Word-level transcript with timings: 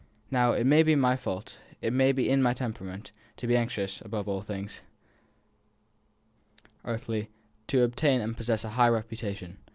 Now, 0.31 0.53
it 0.53 0.65
may 0.65 0.81
be 0.81 0.95
my 0.95 1.15
fault, 1.15 1.59
it 1.79 1.93
may 1.93 2.11
be 2.11 2.27
in 2.27 2.41
my 2.41 2.55
temperament, 2.55 3.11
to 3.37 3.45
be 3.45 3.55
anxious, 3.55 4.01
above 4.01 4.27
all 4.27 4.41
things 4.41 4.81
earthly, 6.83 7.29
to 7.67 7.83
obtain 7.83 8.19
and 8.19 8.35
possess 8.35 8.63
a 8.65 8.69
high 8.69 8.89
reputation. 8.89 9.59